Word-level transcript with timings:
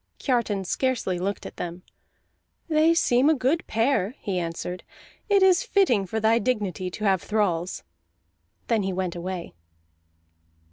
Kiartan 0.17 0.65
scarcely 0.65 1.19
looked 1.19 1.45
at 1.45 1.57
them. 1.57 1.83
"They 2.67 2.95
seem 2.95 3.29
a 3.29 3.35
good 3.35 3.67
pair," 3.67 4.15
he 4.17 4.39
answered. 4.39 4.81
"It 5.29 5.43
is 5.43 5.61
fitting 5.61 6.07
for 6.07 6.19
thy 6.19 6.39
dignity 6.39 6.89
to 6.89 7.03
have 7.03 7.21
thralls." 7.21 7.83
Then 8.65 8.81
he 8.81 8.93
went 8.93 9.15
away. 9.15 9.53